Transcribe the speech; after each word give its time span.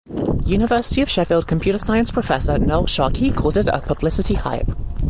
University 0.47 1.03
of 1.03 1.11
Sheffield 1.11 1.45
computer 1.47 1.77
science 1.77 2.09
professor 2.09 2.57
Noel 2.57 2.87
Sharkey 2.87 3.29
called 3.29 3.55
it 3.57 3.67
"a 3.67 3.81
publicity 3.81 4.33
hype". 4.33 4.75